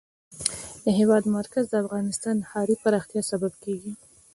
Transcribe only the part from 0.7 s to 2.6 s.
د هېواد مرکز د افغانستان د